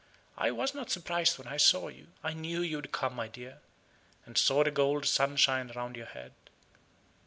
I 0.35 0.49
was 0.49 0.73
not 0.73 0.89
surprised 0.89 1.37
when 1.37 1.45
I 1.47 1.57
saw 1.57 1.87
you. 1.89 2.07
I 2.23 2.33
knew 2.33 2.61
you 2.63 2.77
would 2.77 2.91
come, 2.91 3.15
my 3.15 3.27
dear, 3.27 3.59
and 4.25 4.35
saw 4.35 4.63
the 4.63 4.71
gold 4.71 5.05
sunshine 5.05 5.71
round 5.75 5.95
your 5.95 6.07
head." 6.07 6.33